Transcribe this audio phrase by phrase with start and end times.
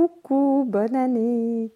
[0.00, 1.70] coucou, bonne année.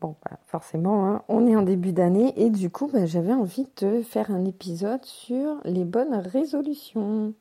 [0.00, 3.66] Bon, bah, forcément, hein, on est en début d'année et du coup, bah, j'avais envie
[3.80, 7.34] de faire un épisode sur les bonnes résolutions.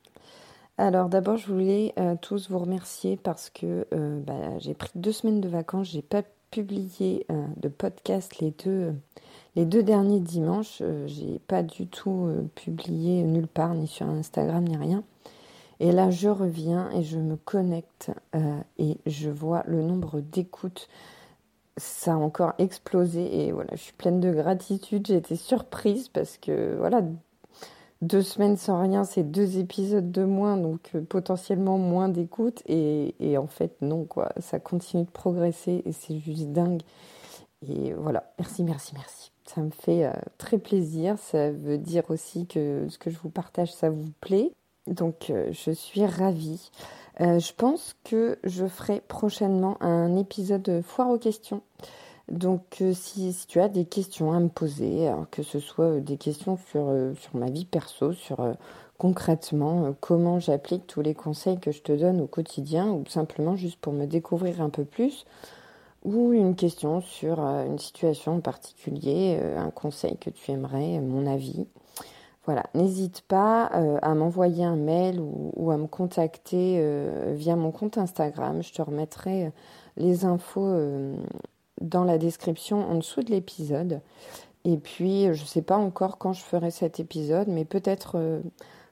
[0.79, 5.11] Alors d'abord, je voulais euh, tous vous remercier parce que euh, bah, j'ai pris deux
[5.11, 8.91] semaines de vacances, j'ai pas publié euh, de podcast les deux,
[9.55, 10.81] les deux derniers dimanches.
[11.05, 15.03] j'ai pas du tout publié nulle part, ni sur Instagram, ni rien.
[15.79, 18.11] Et là, je reviens et je me connecte
[18.77, 20.87] et je vois le nombre d'écoutes.
[21.77, 25.07] Ça a encore explosé et voilà, je suis pleine de gratitude.
[25.07, 27.01] J'ai été surprise parce que voilà,
[28.01, 32.61] deux semaines sans rien, c'est deux épisodes de moins, donc euh, potentiellement moins d'écoute.
[32.67, 34.31] Et, en fait, non, quoi.
[34.39, 36.81] Ça continue de progresser et c'est juste dingue.
[37.67, 39.31] Et voilà, merci, merci, merci.
[39.45, 41.17] Ça me fait euh, très plaisir.
[41.17, 44.51] Ça veut dire aussi que ce que je vous partage, ça vous plaît.
[44.87, 46.71] Donc, euh, je suis ravie.
[47.19, 51.61] je pense que je ferai prochainement un épisode foire aux questions.
[52.29, 56.17] Donc euh, si, tu as des questions à me poser, que ce soit euh, des
[56.17, 58.55] questions sur, euh, sur ma vie perso, sur
[58.97, 63.79] concrètement comment j'applique tous les conseils que je te donne au quotidien, ou simplement juste
[63.79, 65.25] pour me découvrir un peu plus,
[66.03, 71.67] ou une question sur une situation en particulier, un conseil que tu aimerais, mon avis.
[72.45, 76.79] Voilà, n'hésite pas à m'envoyer un mail ou, à me contacter
[77.33, 78.61] via mon compte Instagram.
[78.61, 79.51] Je te remettrai
[79.97, 80.71] les infos
[81.81, 84.01] dans la description en dessous de l'épisode.
[84.65, 88.41] Et puis, je ne sais pas encore quand je ferai cet épisode, mais peut-être euh,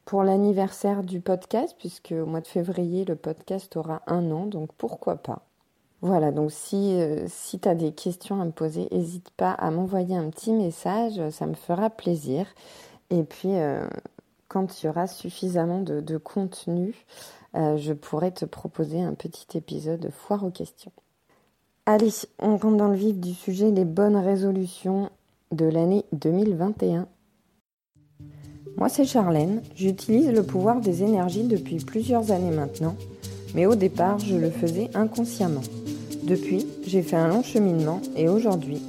[0.05, 4.69] pour l'anniversaire du podcast, puisque au mois de février, le podcast aura un an, donc
[4.77, 5.41] pourquoi pas.
[6.01, 9.71] Voilà, donc si, euh, si tu as des questions à me poser, n'hésite pas à
[9.71, 12.45] m'envoyer un petit message, ça me fera plaisir.
[13.09, 13.85] Et puis, euh,
[14.47, 16.93] quand il y aura suffisamment de, contenu,
[17.53, 20.91] je pourrai te proposer un petit épisode foire aux questions.
[21.85, 25.09] Allez, on rentre dans le vif du sujet, les bonnes résolutions
[25.51, 27.07] de l'année 2021.
[28.77, 29.61] Moi, c'est Charlène.
[29.75, 32.95] J'utilise le pouvoir des énergies depuis plusieurs années maintenant,
[33.53, 35.61] mais au départ, je le faisais inconsciemment.
[36.23, 38.81] Depuis, j'ai fait un long cheminement et aujourd'hui,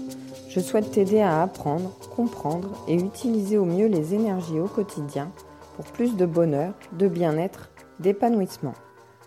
[0.54, 5.28] je souhaite t'aider à apprendre, comprendre et utiliser au mieux les énergies au quotidien
[5.74, 8.74] pour plus de bonheur, de bien-être, d'épanouissement.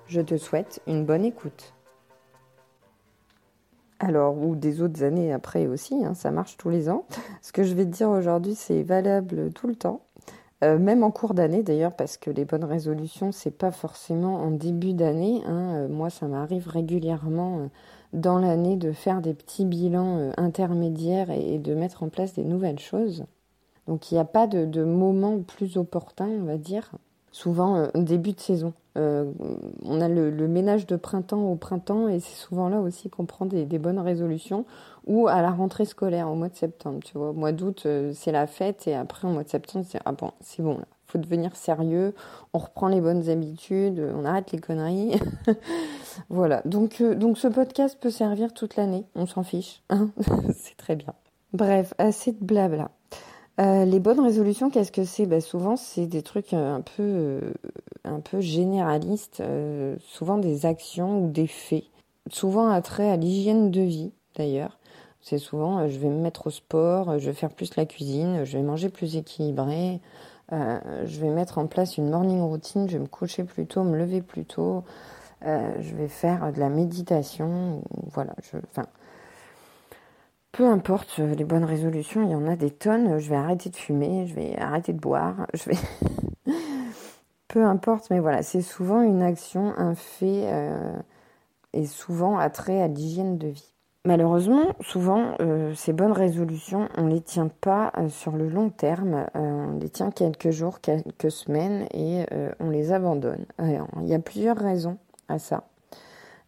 [0.08, 1.74] Je te souhaite une bonne écoute.
[4.00, 7.04] Alors, ou des autres années après aussi, hein, ça marche tous les ans.
[7.42, 10.04] Ce que je vais te dire aujourd'hui, c'est valable tout le temps,
[10.64, 14.52] euh, même en cours d'année d'ailleurs, parce que les bonnes résolutions, c'est pas forcément en
[14.52, 15.42] début d'année.
[15.46, 15.76] Hein.
[15.76, 17.68] Euh, moi, ça m'arrive régulièrement euh,
[18.14, 22.80] dans l'année de faire des petits bilans intermédiaires et, de mettre en place des nouvelles
[22.80, 23.26] choses.
[23.88, 26.92] Donc, il n'y a pas de, moment plus opportun, on va dire
[27.38, 28.74] souvent euh, début de saison.
[28.98, 29.32] Euh,
[29.84, 33.46] on a le, ménage de printemps au printemps et c'est souvent là aussi qu'on prend
[33.46, 34.66] des, bonnes résolutions
[35.06, 37.00] ou à la rentrée scolaire au mois de septembre.
[37.06, 39.86] Tu vois, au mois d'août euh, c'est la fête et après au mois de septembre
[39.88, 42.14] c'est ah bon c'est bon là, faut devenir sérieux,
[42.54, 45.20] on reprend les bonnes habitudes, on arrête les conneries.
[46.30, 46.62] voilà.
[46.66, 50.10] Donc donc ce podcast peut servir toute l'année, on s'en fiche, hein
[50.56, 51.14] c'est très bien.
[51.54, 52.92] Bref, assez de blabla.
[53.60, 55.26] Euh, les bonnes résolutions, qu'est-ce que c'est?
[55.26, 57.54] Bah, Souvent, c'est des trucs euh, un peu, euh,
[58.04, 59.42] un peu généralistes,
[60.00, 61.86] souvent des actions ou des faits,
[62.30, 64.78] souvent attrait à l'hygiène de vie d'ailleurs.
[65.22, 68.58] C'est souvent, je vais me mettre au sport, je vais faire plus la cuisine, je
[68.58, 70.00] vais manger plus équilibré,
[70.52, 73.98] je vais mettre en place une morning routine, je vais me coucher plus tôt, me
[73.98, 74.84] lever plus tôt,
[75.42, 77.82] je vais faire de la méditation,
[78.12, 78.34] voilà.
[78.44, 78.88] Je, enfin,
[80.58, 83.20] peu importe euh, les bonnes résolutions, il y en a des tonnes.
[83.20, 85.78] Je vais arrêter de fumer, je vais arrêter de boire, je vais.
[87.48, 90.94] Peu importe, mais voilà, c'est souvent une action, un fait euh,
[91.74, 93.72] et souvent attrait à l'hygiène de vie.
[94.08, 99.28] Malheureusement, souvent, euh, ces bonnes résolutions, on ne les tient pas sur le long terme,
[99.36, 102.26] on les tient quelques jours, quelques semaines et
[102.60, 103.46] on les abandonne.
[103.60, 104.98] il y a plusieurs raisons
[105.28, 105.64] à ça.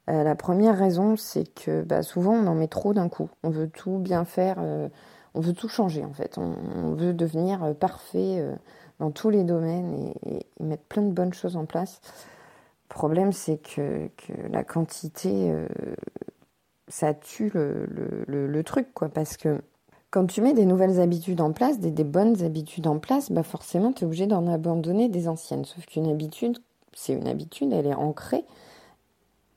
[0.10, 3.30] Euh, la première raison, c'est que bah, souvent on en met trop d'un coup.
[3.44, 4.90] On veut tout bien faire, euh,
[5.34, 6.38] on veut tout changer en fait.
[6.38, 8.44] On, veut devenir euh, parfait
[9.00, 12.02] dans tous les domaines et, mettre plein de bonnes choses en place.
[12.90, 14.10] Le problème, c'est que,
[14.50, 15.54] la quantité,
[16.90, 19.10] ça tue le, truc, quoi.
[19.10, 19.62] Parce que
[20.12, 23.94] quand tu mets des nouvelles habitudes en place, des, bonnes habitudes en place, bah forcément,
[23.94, 25.66] tu es obligé d'en abandonner des anciennes.
[25.66, 26.58] Sauf qu'une habitude,
[26.94, 28.44] c'est une habitude, elle est ancrée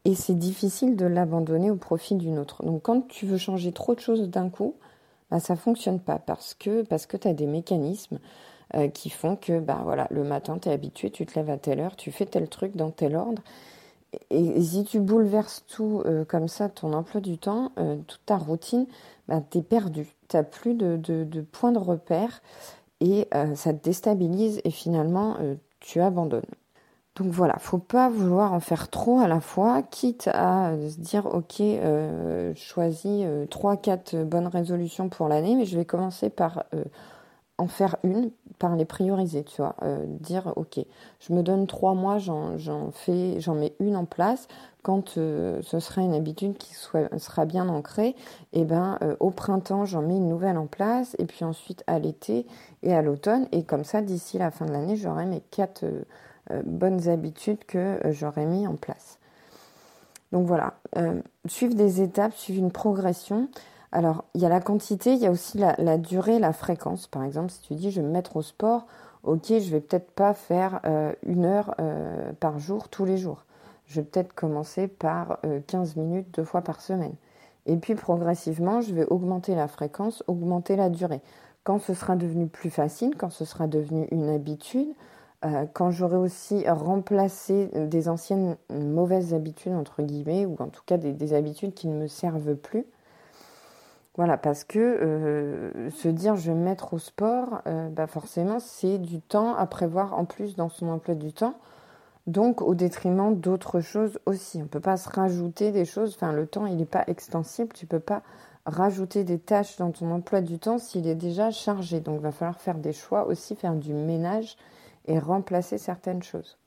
[0.05, 2.65] et c'est difficile de l'abandonner au profit d'une autre.
[2.65, 4.75] Donc quand tu veux changer trop de choses d'un coup,
[5.31, 8.19] bah, ça fonctionne pas parce que parce tu as des mécanismes
[8.75, 11.57] euh, qui font que bah voilà, le matin tu es habitué, tu te lèves à
[11.57, 13.43] telle heure, tu fais tel truc dans tel ordre
[14.31, 17.73] Et, si tu bouleverses tout comme ça, ton emploi du temps,
[18.07, 18.87] toute ta routine,
[19.29, 20.07] bah, tu es perdu.
[20.29, 22.43] Tu n'as plus de, de, de points de repère
[23.01, 25.37] et ça te déstabilise et finalement
[25.81, 26.43] tu abandonnes.
[27.17, 31.27] Donc voilà, faut pas vouloir en faire trop à la fois, quitte à se dire
[31.27, 36.31] ok, euh, je choisis euh, trois, quatre bonnes résolutions pour l'année, mais je vais commencer
[36.31, 36.85] par euh,
[37.63, 39.77] en faire une, par les prioriser, tu vois,
[40.07, 40.81] dire ok,
[41.21, 44.49] je me donne trois mois, j'en fais, j'en mets une en place.
[44.83, 48.09] Quand ce sera une habitude qui sera bien ancrée,
[48.53, 51.99] et eh ben au printemps j'en mets une nouvelle en place, et puis ensuite à
[51.99, 52.47] l'été
[52.83, 55.85] et à l'automne, et comme ça d'ici la fin de l'année j'aurai mes quatre
[56.51, 59.19] euh, bonnes habitudes que euh, j'aurais mis en place.
[60.33, 63.49] Donc voilà, euh, suivre des étapes, suivre une progression.
[63.93, 67.07] Alors, il y a la quantité, il y a aussi la, durée, la fréquence.
[67.07, 68.87] Par exemple, si tu dis je vais me mettre au sport,
[69.23, 70.81] ok, je vais peut-être pas faire
[71.27, 71.75] une heure
[72.41, 73.45] par jour tous les jours.
[73.87, 77.15] Je vais peut-être commencer par 15 minutes deux fois par semaine.
[77.67, 81.21] Et puis progressivement, je vais augmenter la fréquence, augmenter la durée.
[81.65, 84.89] Quand ce sera devenu plus facile, quand ce sera devenu une habitude,
[85.45, 90.97] euh, quand j'aurai aussi remplacé des anciennes mauvaises habitudes, entre guillemets, ou en tout cas
[90.97, 92.85] des, habitudes qui ne me servent plus.
[94.17, 98.59] Voilà, parce que euh, se dire je vais me mettre au sport, euh, bah forcément
[98.61, 101.55] c'est du temps à prévoir en plus dans son emploi du temps,
[102.27, 104.59] donc au détriment d'autres choses aussi.
[104.59, 107.73] On ne peut pas se rajouter des choses, enfin le temps il n'est pas extensible,
[107.73, 108.23] tu ne peux pas
[108.67, 112.01] rajouter des tâches dans ton emploi du temps s'il est déjà chargé.
[112.01, 114.57] Donc il va falloir faire des choix aussi, faire du ménage
[115.07, 116.59] et remplacer certaines choses.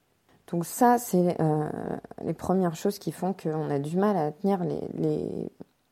[0.51, 1.69] Donc ça, c'est euh,
[2.23, 5.51] les premières choses qui font qu'on a du mal à tenir les, les,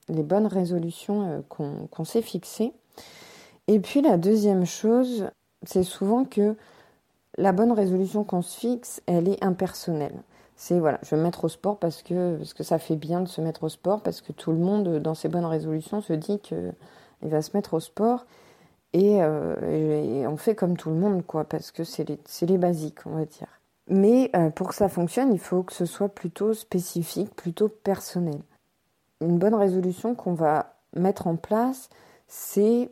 [0.10, 2.74] bonnes résolutions euh, qu'on s'est fixées.
[3.68, 5.30] Et puis la deuxième chose,
[5.64, 6.56] c'est souvent que
[7.38, 10.22] la bonne résolution qu'on se fixe, elle est impersonnelle.
[10.56, 13.22] C'est voilà, je vais me mettre au sport parce que, parce que ça fait bien
[13.22, 16.14] de se mettre au sport, parce que tout le monde, dans ses bonnes résolutions, se
[16.14, 16.74] dit qu'il
[17.22, 18.26] va se mettre au sport.
[18.96, 23.06] Euh, et, on fait comme tout le monde, quoi, parce que c'est les, les, basiques,
[23.06, 23.48] on va dire.
[23.90, 28.40] Mais euh, pour que ça fonctionne, il faut que ce soit plutôt spécifique, plutôt personnel.
[29.24, 31.90] Une bonne résolution qu'on va mettre en place,
[32.28, 32.92] c'est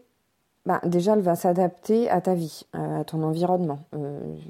[0.65, 3.79] bah, déjà, elle va s'adapter à ta vie, euh, à ton environnement.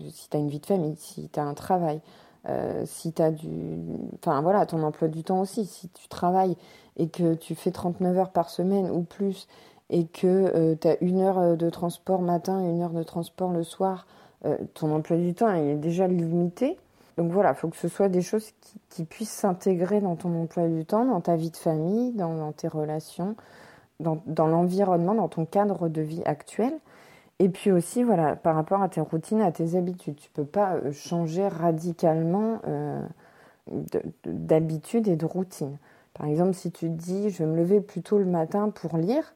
[0.09, 2.01] si tu as une vie de famille, si tu as un travail,
[2.85, 3.79] si tu as du.
[4.15, 5.65] Enfin voilà, ton emploi du temps aussi.
[5.65, 6.57] Si tu travailles
[6.97, 9.47] et que tu fais 39 heures par semaine ou plus
[9.91, 13.03] et que euh, tu as une heure euh, de transport matin et une heure de
[13.03, 14.07] transport le soir,
[14.45, 16.77] euh, ton emploi du temps est déjà limité.
[17.17, 18.51] Donc voilà, il faut que ce soit des choses
[18.89, 22.67] qui, puissent s'intégrer dans ton emploi du temps, dans ta vie de famille, dans, tes
[22.67, 23.35] relations,
[23.99, 26.73] dans, l'environnement, dans ton cadre de vie actuel.
[27.39, 30.15] Et puis aussi, voilà, par rapport à tes routines, à tes habitudes.
[30.15, 32.59] Tu ne peux pas changer radicalement
[34.25, 35.77] d'habitude et de routine.
[36.13, 38.97] Par exemple, si tu te dis, je vais me lever plus tôt le matin pour
[38.97, 39.33] lire,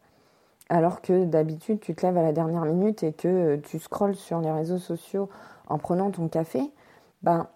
[0.69, 4.15] alors que d'habitude, tu te lèves à la dernière minute et que euh, tu scrolles
[4.15, 5.29] sur les réseaux sociaux
[5.67, 6.61] en prenant ton café,
[7.21, 7.47] ben,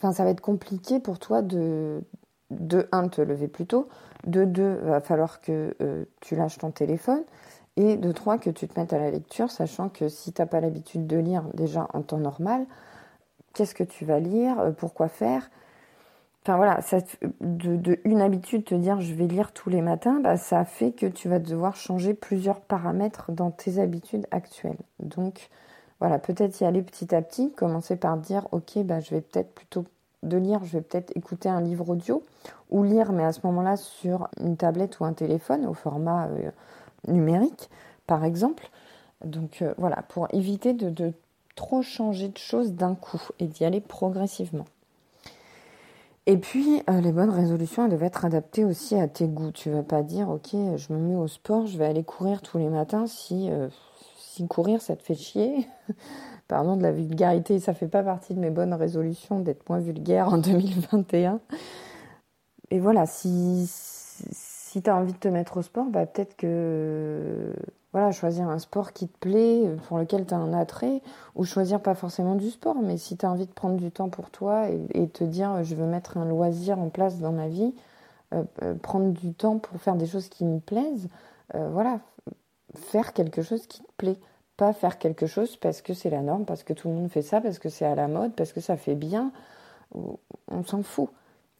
[0.00, 2.02] ça va être compliqué pour toi de,
[2.50, 3.88] de un, te lever plus tôt,
[4.26, 7.22] de deux, va falloir que euh, tu lâches ton téléphone,
[7.76, 10.46] et de trois, que tu te mettes à la lecture, sachant que si tu n'as
[10.46, 12.66] pas l'habitude de lire déjà en temps normal,
[13.52, 15.50] qu'est-ce que tu vas lire, euh, pourquoi faire?
[16.46, 16.80] Enfin voilà,
[17.40, 21.06] de, une habitude, te dire je vais lire tous les matins, bah, ça fait que
[21.06, 24.76] tu vas devoir changer plusieurs paramètres dans tes habitudes actuelles.
[25.00, 25.48] Donc
[26.04, 29.54] voilà, peut-être y aller petit à petit, commencer par dire ok, bah, je vais peut-être
[29.54, 29.86] plutôt
[30.22, 32.22] de lire, je vais peut-être écouter un livre audio
[32.70, 36.50] ou lire, mais à ce moment-là sur une tablette ou un téléphone au format euh,
[37.08, 37.70] numérique,
[38.06, 38.68] par exemple.
[39.24, 41.14] Donc euh, voilà, pour éviter de
[41.56, 44.66] trop changer de choses d'un coup et d'y aller progressivement.
[46.26, 49.52] Et puis, euh, les bonnes résolutions, elles doivent être adaptées aussi à tes goûts.
[49.52, 52.58] Tu vas pas dire, ok, je me mets au sport, je vais aller courir tous
[52.58, 53.48] les matins si,
[54.34, 55.68] si courir, ça te fait chier.
[56.48, 60.28] Pardon de la vulgarité, ça fait pas partie de mes bonnes résolutions d'être moins vulgaire
[60.28, 61.40] en 2021.
[62.70, 67.52] Et voilà, si, si tu as envie de te mettre au sport, bah, peut-être que
[67.94, 71.00] voilà, choisir un sport qui te plaît, euh, pour lequel tu as un attrait,
[71.36, 74.08] ou choisir pas forcément du sport, mais si tu as envie de prendre du temps
[74.08, 77.46] pour toi et, te dire euh, je veux mettre un loisir en place dans ma
[77.46, 77.72] vie,
[78.34, 78.42] euh,
[78.82, 81.08] prendre du temps pour faire des choses qui me plaisent,
[81.70, 82.00] voilà,
[82.78, 84.18] faire quelque chose qui te plaît.
[84.56, 87.22] Pas faire quelque chose parce que c'est la norme, parce que tout le monde fait
[87.22, 89.32] ça, parce que c'est à la mode, parce que ça fait bien.
[89.94, 91.08] On s'en fout.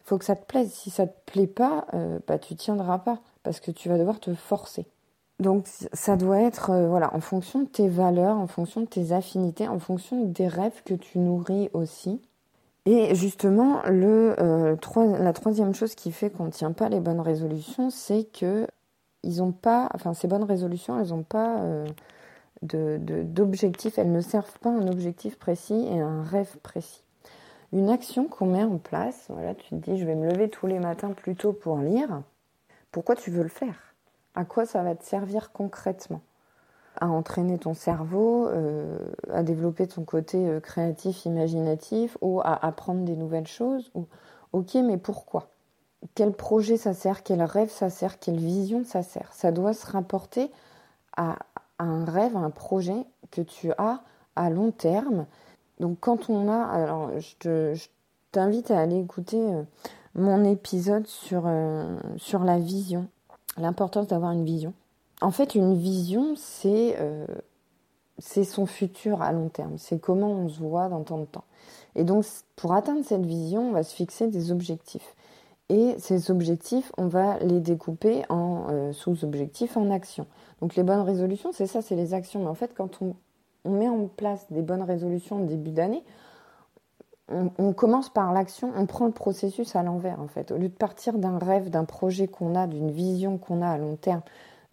[0.01, 0.73] Il faut que ça te plaise.
[0.73, 1.87] Si ça te plaît pas,
[2.29, 4.87] bah, tu tiendras pas, parce que tu vas devoir te forcer.
[5.41, 9.13] Donc ça doit être euh, voilà en fonction de tes valeurs, en fonction de tes
[9.13, 12.21] affinités, en fonction des rêves que tu nourris aussi.
[12.87, 14.77] Et justement, le, euh,
[15.19, 18.67] la troisième chose qui fait qu'on ne tient pas les bonnes résolutions, c'est que
[19.25, 21.87] ils ont pas, enfin ces bonnes résolutions, elles n'ont pas euh,
[22.63, 27.03] d'objectif, elles ne servent pas un objectif précis et un rêve précis.
[27.73, 30.67] Une action qu'on met en place, voilà, tu te dis je vais me lever tous
[30.67, 32.23] les matins plus tôt pour lire.
[32.93, 33.95] Pourquoi tu veux le faire?
[34.37, 36.21] À quoi ça va te servir concrètement?
[37.01, 38.97] À entraîner ton cerveau, euh,
[39.33, 43.91] à développer ton côté euh, créatif, imaginatif, ou à apprendre des nouvelles choses.
[43.95, 44.07] Ou...
[44.53, 45.49] Ok, mais pourquoi?
[46.15, 49.87] Quel projet ça sert Quel rêve ça sert Quelle vision ça sert Ça doit se
[49.87, 50.51] rapporter
[51.17, 51.37] à,
[51.79, 54.03] un rêve, à un projet que tu as
[54.37, 55.27] à long terme.
[55.81, 56.63] Donc quand on a...
[56.63, 57.87] Alors je,
[58.33, 59.63] t'invite à aller écouter euh,
[60.15, 61.49] mon épisode sur,
[62.17, 63.07] sur la vision,
[63.57, 64.75] l'importance d'avoir une vision
[65.25, 66.35] en fait, une vision,
[66.67, 67.27] euh,
[68.19, 69.79] c'est son futur à long terme.
[69.79, 71.45] C'est comment on se voit dans tant de temps.
[71.95, 72.25] Et donc,
[72.57, 75.15] pour atteindre cette vision, on va se fixer des objectifs.
[75.71, 80.27] Et ces objectifs, on va les découper en euh, sous-objectifs, en actions.
[80.61, 82.41] Donc, les bonnes résolutions, c'est ça, c'est les actions.
[82.41, 83.15] Mais en fait, quand on,
[83.67, 86.05] met en place des bonnes résolutions au début d'année,
[87.31, 90.53] on, commence par l'action, on prend le processus à l'envers, en fait.
[90.53, 93.79] Au lieu de partir d'un rêve, d'un projet qu'on a, d'une vision qu'on a à
[93.79, 94.21] long terme,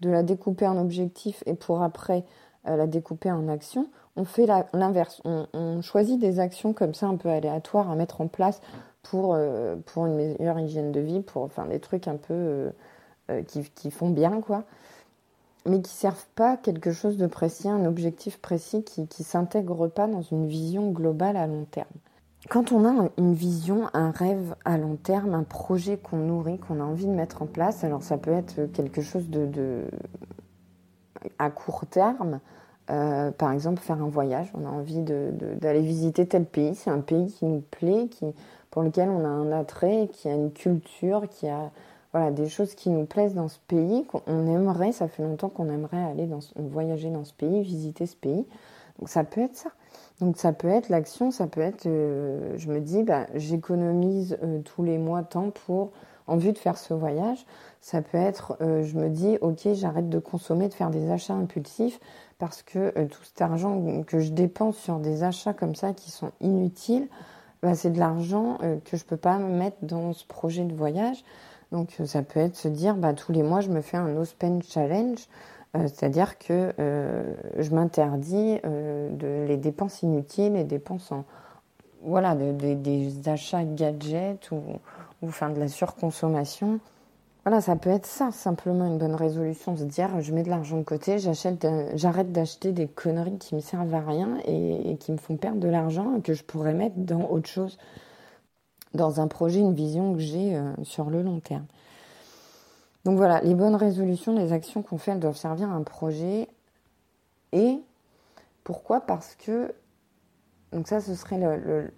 [0.01, 2.25] de la découper en objectif et pour après
[2.67, 5.21] euh, la découper en actions, on fait l'inverse.
[5.23, 8.61] On, choisit des actions comme ça un peu aléatoires à mettre en place
[9.03, 13.41] pour, euh, pour une meilleure hygiène de vie, pour enfin des trucs un peu euh,
[13.47, 14.63] qui, qui, font bien quoi,
[15.65, 20.07] mais qui servent pas quelque chose de précis, un objectif précis qui qui s'intègre pas
[20.07, 21.87] dans une vision globale à long terme.
[22.49, 26.79] Quand on a une vision, un rêve à long terme, un projet qu'on nourrit, qu'on
[26.79, 29.83] a envie de mettre en place, alors ça peut être quelque chose de,
[31.37, 32.39] à court terme,
[32.89, 36.99] euh, par exemple faire un voyage, on a envie d'aller visiter tel pays, c'est un
[36.99, 38.25] pays qui nous plaît, qui,
[38.71, 41.71] pour lequel on a un attrait, qui a une culture, qui a
[42.13, 45.69] voilà, des choses qui nous plaisent dans ce pays, qu'on aimerait, ça fait longtemps qu'on
[45.69, 48.45] aimerait aller dans, voyager dans ce pays, visiter ce pays.
[48.99, 49.69] Donc ça peut être ça.
[50.19, 54.59] Donc ça peut être l'action, ça peut être, euh, je me dis, bah, j'économise euh,
[54.59, 55.91] tous les mois tant pour,
[56.27, 57.45] en vue de faire ce voyage.
[57.79, 61.33] Ça peut être, euh, je me dis, ok, j'arrête de consommer, de faire des achats
[61.33, 61.99] impulsifs
[62.39, 66.31] parce que tout cet argent que je dépense sur des achats comme ça qui sont
[66.41, 67.07] inutiles,
[67.61, 71.23] bah, c'est de l'argent que je peux pas me mettre dans ce projet de voyage.
[71.71, 74.25] Donc ça peut être se dire, bah, tous les mois, je me fais un no
[74.25, 75.27] spend challenge.
[75.77, 81.23] Euh, c'est-à-dire que euh, je m'interdis euh, de les dépenses inutiles, les dépenses en
[82.03, 84.59] voilà, des achats gadgets ou,
[85.21, 86.79] ou de la surconsommation.
[87.43, 90.77] Voilà, ça peut être ça, simplement une bonne résolution, se dire je mets de l'argent
[90.77, 95.37] de côté, j'arrête d'acheter des conneries qui me servent à rien et, qui me font
[95.37, 97.79] perdre de l'argent que je pourrais mettre dans autre chose,
[98.93, 101.65] dans un projet, une vision que j'ai sur le long terme.
[103.05, 106.47] Donc voilà, les bonnes résolutions, les actions qu'on fait, elles doivent servir à un projet.
[107.53, 107.79] Et
[108.63, 109.01] pourquoi?
[109.01, 109.73] Parce que,
[110.71, 111.39] donc ça, ce serait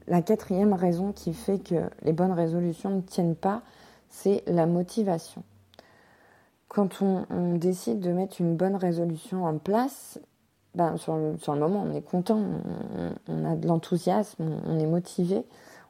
[0.08, 3.62] la quatrième raison qui fait que les bonnes résolutions ne tiennent pas,
[4.13, 5.41] c'est la motivation.
[6.67, 10.20] Quand on, décide de mettre une bonne résolution en place,
[10.75, 12.41] ben, sur, le, moment, on est content,
[13.27, 15.43] on a de l'enthousiasme, on est motivé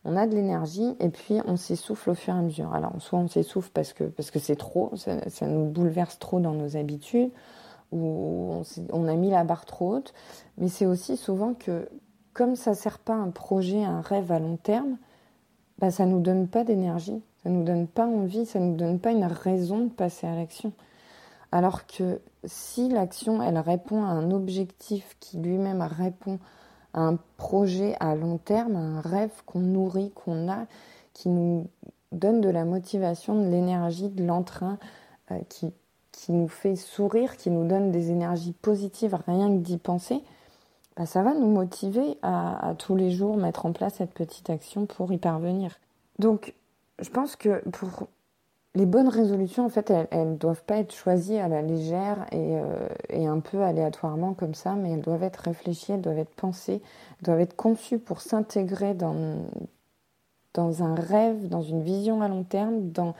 [0.05, 2.73] on a de l'énergie et puis on s'essouffle au fur et à mesure.
[2.73, 6.53] Alors soit on s'essouffle parce que parce que c'est trop, ça, nous bouleverse trop dans
[6.53, 7.31] nos habitudes,
[7.91, 10.13] ou on, a mis la barre trop haute,
[10.57, 11.87] mais c'est aussi souvent que
[12.33, 14.97] comme ça sert pas un projet, un rêve à long terme,
[15.79, 19.11] bah ça nous donne pas d'énergie, ça nous donne pas envie, ça nous donne pas
[19.11, 20.71] une raison de passer à l'action.
[21.51, 26.39] Alors que si l'action elle répond à un objectif qui lui-même répond
[26.93, 30.65] un projet à long terme, un rêve qu'on nourrit, qu'on a,
[31.13, 31.67] qui nous
[32.11, 34.77] donne de la motivation, de l'énergie, de l'entrain,
[35.31, 35.73] euh, qui,
[36.11, 40.23] qui nous fait sourire, qui nous donne des énergies positives rien que d'y penser,
[40.95, 44.49] bah, ça va nous motiver à, à, tous les jours mettre en place cette petite
[44.49, 45.79] action pour y parvenir.
[46.19, 46.53] Donc,
[47.03, 48.07] je pense que pour
[48.75, 52.87] les bonnes résolutions, en fait, elles ne doivent pas être choisies à la légère euh,
[53.09, 56.81] et, un peu aléatoirement comme ça, mais elles doivent être réfléchies, elles doivent être pensées,
[56.81, 59.45] elles doivent être conçues pour s'intégrer dans,
[60.55, 63.13] dans un rêve, dans une vision à long terme, dans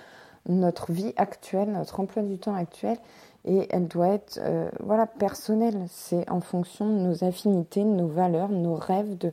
[0.50, 2.98] notre vie actuelle, notre emploi du temps actuel.
[3.46, 5.86] Et elle doit être euh, voilà, personnelle.
[5.88, 9.32] C'est en fonction de nos affinités, de nos valeurs, de nos rêves, de,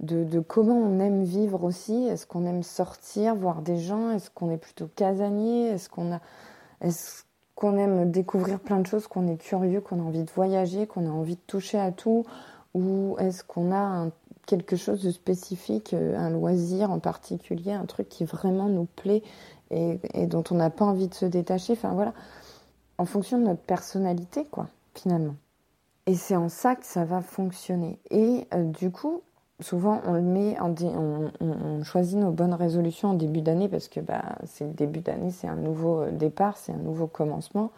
[0.00, 2.06] de, comment on aime vivre aussi.
[2.06, 4.10] Est-ce qu'on aime sortir, voir des gens?
[4.10, 5.68] Est-ce qu'on est plutôt casanier?
[5.68, 6.18] Est-ce qu'on
[6.80, 7.22] est-ce
[7.62, 11.10] aime découvrir plein de choses, qu'on est curieux, qu'on a envie de voyager, qu'on a
[11.10, 12.24] envie de toucher à tout?
[12.74, 14.06] Ou est-ce qu'on a
[14.46, 19.22] quelque chose de spécifique, un loisir en particulier, un truc qui vraiment nous plaît
[19.70, 21.72] et, et dont on n'a pas envie de se détacher?
[21.72, 22.14] Enfin voilà,
[22.98, 25.34] en fonction de notre personnalité, quoi, finalement.
[26.06, 27.98] Et c'est en ça que ça va fonctionner.
[28.10, 29.22] Et du coup,
[29.60, 34.64] souvent on met on, choisit nos bonnes résolutions en début d'année parce que bah, c'est
[34.64, 37.70] le début d'année, c'est un nouveau euh, départ, c'est un nouveau commencement.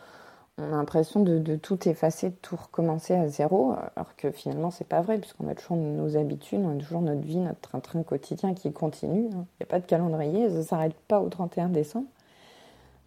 [0.58, 4.87] On a l'impression de, tout effacer, de tout recommencer à zéro, alors que finalement c'est
[4.87, 8.52] pas vrai puisqu'on a toujours nos habitudes, on a toujours notre vie, notre train-train quotidien
[8.52, 9.28] qui continue.
[9.28, 9.46] Hein.
[9.58, 12.08] Il n'y a pas de calendrier, ça ne s'arrête pas au 31 décembre.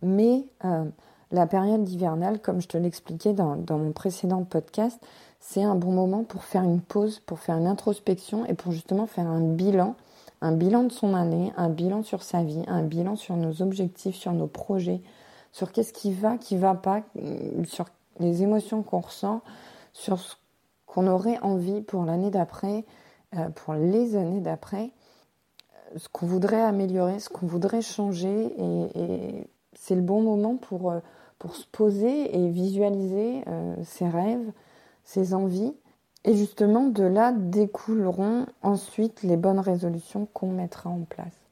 [0.01, 0.85] Mais euh,
[1.31, 4.99] la période hivernale, comme je te l'expliquais dans mon précédent podcast,
[5.45, 9.07] c'est un bon moment pour faire une pause, pour faire une introspection et pour justement
[9.07, 9.95] faire un bilan,
[10.41, 14.15] un bilan de son année, un bilan sur sa vie, un bilan sur nos objectifs,
[14.15, 15.01] sur nos projets,
[15.51, 17.87] sur qu'est-ce qui va, qui va pas, euh, sur
[18.19, 19.41] les émotions qu'on ressent,
[19.91, 20.35] sur ce
[20.87, 22.85] qu'on aurait envie pour l'année d'après,
[23.35, 24.91] euh, pour les années d'après,
[25.93, 30.93] euh, ce qu'on voudrait améliorer, ce qu'on voudrait changer et, c'est le bon moment pour,
[31.37, 33.43] pour se poser et visualiser
[33.83, 34.53] ses rêves,
[35.03, 35.73] ses envies.
[36.25, 41.43] Et justement, de là découleront ensuite les bonnes résolutions qu'on mettra en place.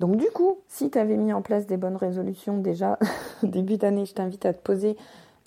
[0.00, 2.98] Donc du coup, si tu avais mis en place des bonnes résolutions déjà
[3.42, 4.96] début d'année, je t'invite à te poser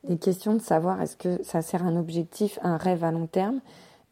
[0.07, 3.59] des questions de savoir est-ce que ça sert un objectif, un rêve à long terme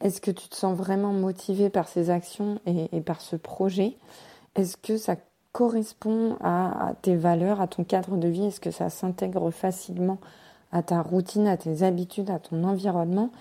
[0.02, 3.98] Est-ce que tu te sens vraiment motivé par ces actions et, par ce projet?
[4.56, 5.16] Est-ce que ça
[5.52, 8.46] correspond à, tes valeurs, à ton cadre de vie?
[8.46, 10.18] Est-ce que ça s'intègre facilement
[10.76, 13.32] à ta routine, à tes habitudes, à ton environnement?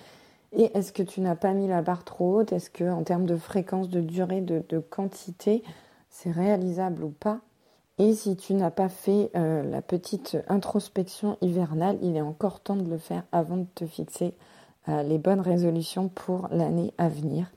[0.53, 2.53] Et est-ce que tu n'as pas mis la barre trop haute?
[2.53, 5.65] Est-ce que en termes de fréquence, de durée, de, quantité,
[6.11, 7.41] c'est réalisable ou pas?
[7.99, 12.77] Et si tu n'as pas fait euh, la petite introspection hivernale, il est encore temps
[12.77, 14.35] de le faire avant de te fixer
[14.89, 17.51] euh, les bonnes résolutions pour l'année à venir.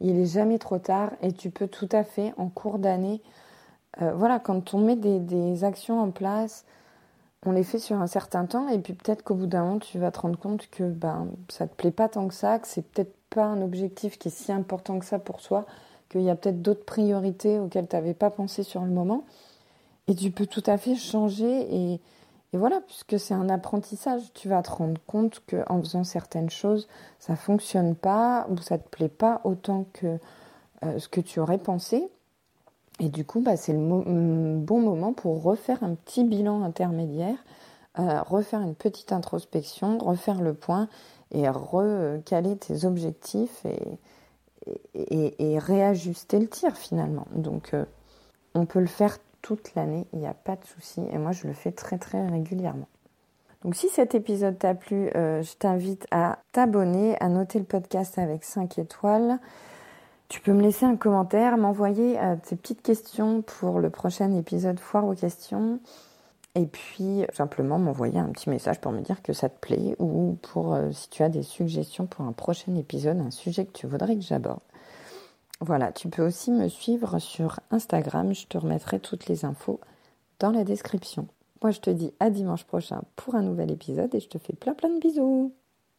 [0.00, 3.22] Il est jamais trop tard et tu peux tout à fait en cours d'année,
[4.02, 6.64] euh, voilà, quand on met des actions en place,
[7.46, 9.98] on les fait sur un certain temps et puis peut-être qu'au bout d'un moment tu
[9.98, 12.82] vas te rendre compte que ben ça te plaît pas tant que ça, que c'est
[12.82, 15.64] peut-être pas un objectif qui est si important que ça pour soi,
[16.10, 19.24] qu'il y a peut-être d'autres priorités auxquelles tu n'avais pas pensé sur le moment.
[20.08, 22.00] Et tu peux tout à fait changer et,
[22.52, 26.88] voilà, puisque c'est un apprentissage, tu vas te rendre compte qu'en faisant certaines choses,
[27.20, 30.18] ça fonctionne pas ou ça te plaît pas autant que
[30.84, 32.10] euh, ce que tu aurais pensé.
[33.00, 37.36] Et du coup, bah, c'est le mm, bon moment pour refaire un petit bilan intermédiaire,
[37.98, 40.88] euh, refaire une petite introspection, refaire le point
[41.32, 47.26] et recaler tes objectifs et, réajuster le tir finalement.
[47.34, 47.84] Donc, euh,
[48.54, 51.00] on peut le faire toute l'année, il n'y a pas de souci.
[51.12, 52.88] Et moi, je le fais très très régulièrement.
[53.62, 58.18] Donc si cet épisode t'a plu, euh, je t'invite à t'abonner, à noter le podcast
[58.18, 59.38] avec 5 étoiles.
[60.30, 64.78] Tu peux me laisser un commentaire, m'envoyer euh, tes petites questions pour le prochain épisode
[64.78, 65.80] Foire aux questions.
[66.54, 70.38] Et puis simplement m'envoyer un petit message pour me dire que ça te plaît ou
[70.40, 73.88] pour euh, si tu as des suggestions pour un prochain épisode, un sujet que tu
[73.88, 74.60] voudrais que j'aborde.
[75.60, 79.80] Voilà, tu peux aussi me suivre sur Instagram, je te remettrai toutes les infos
[80.38, 81.26] dans la description.
[81.60, 84.54] Moi je te dis à dimanche prochain pour un nouvel épisode et je te fais
[84.54, 85.52] plein plein de bisous.